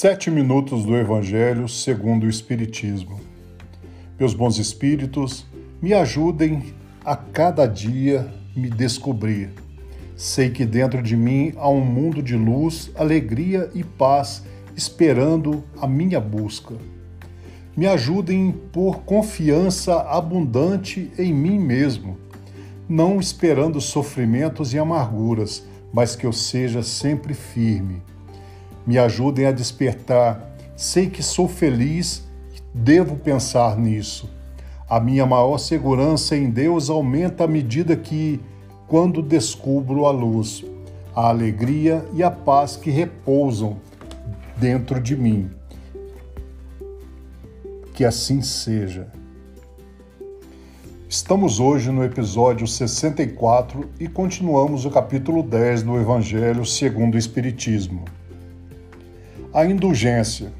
[0.00, 3.18] Sete minutos do Evangelho segundo o Espiritismo.
[4.16, 5.44] Meus bons espíritos,
[5.82, 6.72] me ajudem
[7.04, 9.50] a cada dia me descobrir.
[10.14, 14.44] Sei que dentro de mim há um mundo de luz, alegria e paz
[14.76, 16.76] esperando a minha busca.
[17.76, 22.16] Me ajudem por confiança abundante em mim mesmo,
[22.88, 28.00] não esperando sofrimentos e amarguras, mas que eu seja sempre firme
[28.88, 30.50] me ajudem a despertar.
[30.74, 32.26] Sei que sou feliz,
[32.72, 34.30] devo pensar nisso.
[34.88, 38.40] A minha maior segurança em Deus aumenta à medida que,
[38.86, 40.64] quando descubro a luz,
[41.14, 43.76] a alegria e a paz que repousam
[44.56, 45.50] dentro de mim.
[47.92, 49.08] Que assim seja.
[51.06, 58.06] Estamos hoje no episódio 64 e continuamos o capítulo 10 do Evangelho segundo o Espiritismo.
[59.58, 60.52] A indulgência.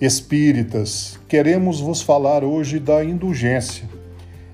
[0.00, 3.86] Espíritas, queremos vos falar hoje da indulgência,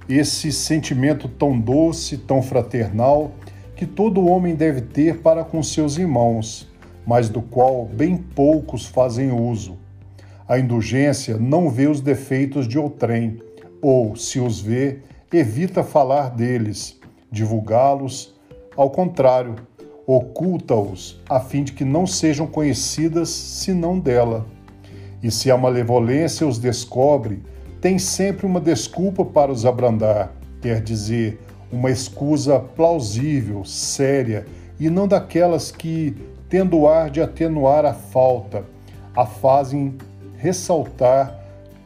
[0.08, 3.30] esse sentimento tão doce, tão fraternal,
[3.76, 6.68] que todo homem deve ter para com seus irmãos,
[7.06, 9.78] mas do qual bem poucos fazem uso.
[10.48, 13.40] A indulgência não vê os defeitos de outrem,
[13.80, 14.98] ou, se os vê,
[15.32, 16.98] evita falar deles,
[17.30, 18.34] divulgá-los.
[18.76, 19.54] Ao contrário,
[20.06, 24.46] oculta-os, a fim de que não sejam conhecidas senão dela.
[25.22, 27.42] E se a malevolência os descobre,
[27.80, 30.32] tem sempre uma desculpa para os abrandar,
[30.62, 31.40] quer dizer,
[31.72, 34.46] uma escusa plausível, séria,
[34.78, 36.14] e não daquelas que,
[36.48, 38.64] tendo ar de atenuar a falta,
[39.16, 39.96] a fazem
[40.36, 41.36] ressaltar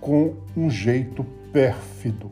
[0.00, 2.30] com um jeito pérfido.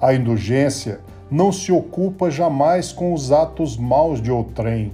[0.00, 4.92] A indulgência não se ocupa jamais com os atos maus de outrem,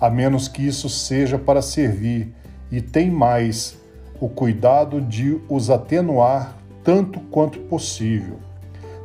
[0.00, 2.32] a menos que isso seja para servir,
[2.70, 3.76] e tem mais
[4.20, 8.38] o cuidado de os atenuar tanto quanto possível.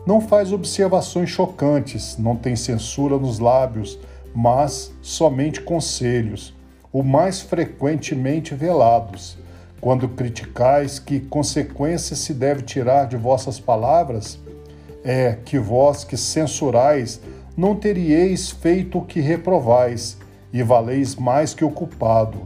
[0.06, 4.00] Não faz observações chocantes, não tem censura nos lábios,
[4.34, 6.54] mas somente conselhos,
[6.94, 9.38] o mais frequentemente velados.
[9.82, 14.40] Quando criticais que consequências se deve tirar de vossas palavras,
[15.10, 17.22] é que vós que censurais
[17.56, 20.18] não teríeis feito o que reprovais,
[20.52, 22.40] e valeis mais que o culpado.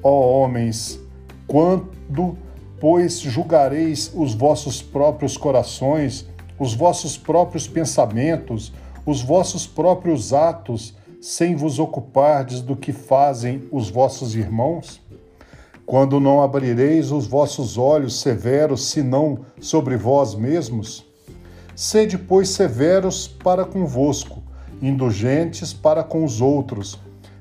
[0.00, 1.00] Ó homens,
[1.48, 2.38] quando,
[2.78, 6.28] pois, julgareis os vossos próprios corações,
[6.60, 8.72] os vossos próprios pensamentos,
[9.04, 15.00] os vossos próprios atos, sem vos ocupardes do que fazem os vossos irmãos?
[15.84, 21.09] Quando não abrireis os vossos olhos severos, senão sobre vós mesmos?
[21.74, 24.42] Sede, pois, severos para convosco,
[24.82, 26.98] indulgentes para com os outros.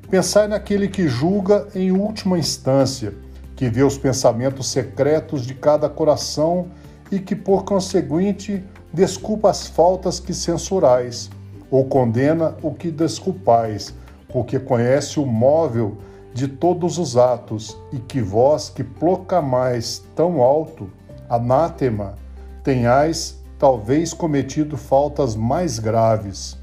[0.09, 3.13] Pensai naquele que julga em última instância,
[3.55, 6.67] que vê os pensamentos secretos de cada coração
[7.11, 8.63] e que, por conseguinte,
[8.93, 11.29] desculpa as faltas que censurais,
[11.69, 13.93] ou condena o que desculpais,
[14.29, 15.97] porque conhece o móvel
[16.33, 20.89] de todos os atos, e que vós que proclamais tão alto,
[21.29, 22.15] anátema,
[22.63, 26.57] tenhais talvez cometido faltas mais graves.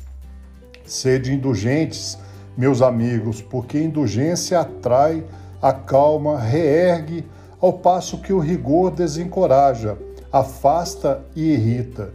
[0.86, 2.18] Sede indulgentes,
[2.56, 5.22] meus amigos, porque indulgência atrai,
[5.60, 7.26] acalma, reergue,
[7.60, 9.98] ao passo que o rigor desencoraja,
[10.32, 12.14] afasta e irrita.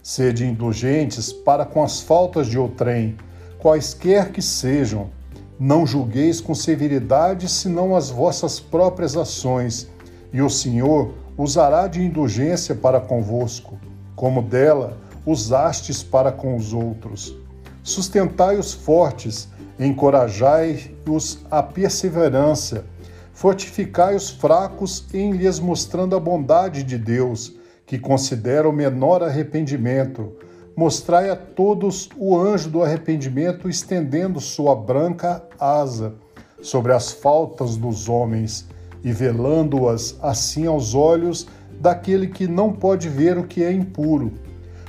[0.00, 3.16] Sede indulgentes para com as faltas de outrem,
[3.58, 5.10] quaisquer que sejam.
[5.58, 9.88] Não julgueis com severidade senão as vossas próprias ações,
[10.32, 13.76] e o Senhor usará de indulgência para convosco
[14.18, 17.36] como dela usastes para com os outros.
[17.84, 19.48] Sustentai os fortes,
[19.78, 22.84] encorajai-os à perseverança,
[23.32, 27.54] fortificai os fracos em lhes mostrando a bondade de Deus,
[27.86, 30.32] que considera o menor arrependimento.
[30.76, 36.14] Mostrai a todos o anjo do arrependimento estendendo sua branca asa
[36.60, 38.66] sobre as faltas dos homens
[39.04, 41.46] e velando-as assim aos olhos
[41.80, 44.32] daquele que não pode ver o que é impuro.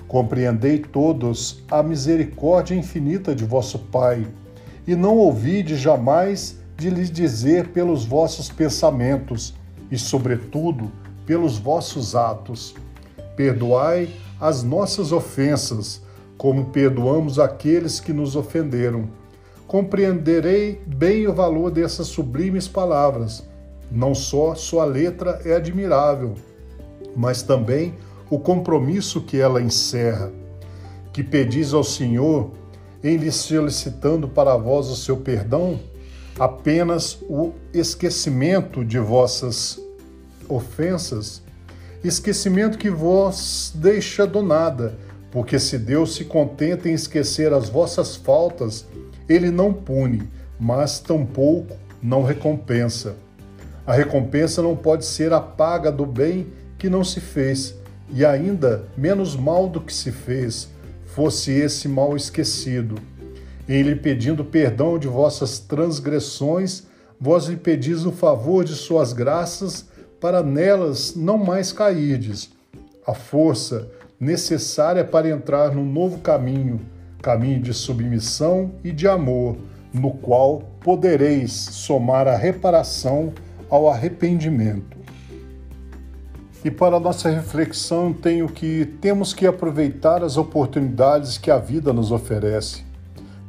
[0.08, 4.26] Compreendei todos a misericórdia infinita de vosso Pai,
[4.88, 9.54] e não ouvide jamais de lhes dizer pelos vossos pensamentos,
[9.92, 10.92] e, sobretudo,
[11.26, 12.76] pelos vossos atos.
[13.36, 14.10] Perdoai
[14.40, 16.02] as nossas ofensas,
[16.38, 19.10] como perdoamos aqueles que nos ofenderam.
[19.68, 23.48] Compreenderei bem o valor dessas sublimes palavras.
[23.92, 26.36] Não só sua letra é admirável,
[27.20, 27.96] mas também
[28.30, 30.32] o compromisso que ela encerra,
[31.12, 32.52] que pedis ao Senhor
[33.04, 35.78] em lhe solicitando para vós o seu perdão,
[36.40, 39.78] apenas o esquecimento de vossas
[40.48, 41.42] ofensas,
[42.02, 44.98] esquecimento que vos deixa do nada,
[45.30, 48.86] porque se Deus se contenta em esquecer as vossas faltas,
[49.28, 53.18] ele não pune, mas tampouco não recompensa.
[53.86, 56.48] A recompensa não pode ser a paga do bem
[56.80, 57.76] que não se fez,
[58.12, 60.70] e ainda menos mal do que se fez,
[61.06, 62.96] fosse esse mal esquecido.
[63.68, 66.84] Em lhe pedindo perdão de vossas transgressões,
[67.20, 69.88] vós lhe pedis o favor de suas graças,
[70.20, 72.50] para nelas não mais cairdes.
[73.06, 73.90] A força
[74.20, 76.82] necessária para entrar num novo caminho,
[77.22, 79.58] caminho de submissão e de amor,
[79.94, 83.34] no qual podereis somar a reparação
[83.70, 84.99] ao arrependimento.
[86.64, 92.12] E para nossa reflexão, tenho que temos que aproveitar as oportunidades que a vida nos
[92.12, 92.84] oferece.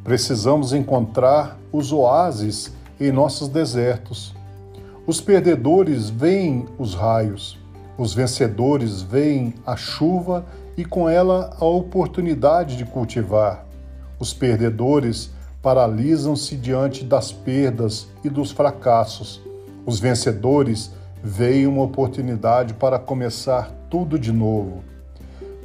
[0.04, 4.32] Precisamos encontrar os oásis em nossos desertos.
[5.06, 7.58] Os perdedores veem os raios,
[7.98, 10.46] os vencedores veem a chuva
[10.76, 13.66] e com ela a oportunidade de cultivar.
[14.20, 15.30] Os perdedores
[15.60, 19.42] paralisam-se diante das perdas e dos fracassos.
[19.84, 20.92] Os vencedores
[21.22, 24.82] veem uma oportunidade para começar tudo de novo.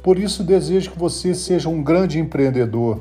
[0.02, 3.00] Por isso desejo que você seja um grande empreendedor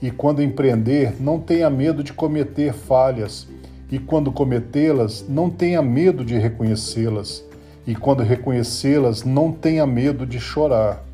[0.00, 3.46] e quando empreender, não tenha medo de cometer falhas
[3.90, 7.44] e quando cometê-las, não tenha medo de reconhecê-las
[7.86, 11.04] e quando reconhecê-las, não tenha medo de chorar.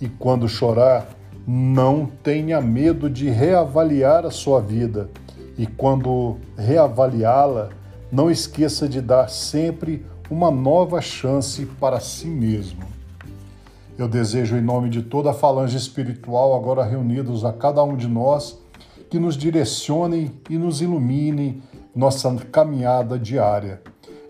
[0.00, 1.08] E quando chorar,
[1.46, 5.08] não tenha medo de reavaliar a sua vida.
[5.56, 7.68] E quando reavaliá-la,
[8.10, 12.84] não esqueça de dar sempre uma nova chance para si mesmo.
[13.98, 18.06] Eu desejo, em nome de toda a falange espiritual, agora reunidos a cada um de
[18.06, 18.56] nós,
[19.10, 21.60] que nos direcionem e nos iluminem
[21.94, 23.82] nossa caminhada diária.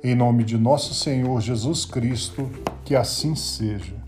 [0.02, 2.50] Em nome de nosso Senhor Jesus Cristo,
[2.82, 3.99] que assim seja.